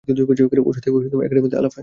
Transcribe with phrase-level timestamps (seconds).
[0.61, 0.89] ওর সাথে
[1.25, 1.79] একাডেমিতে আলাপ হয়।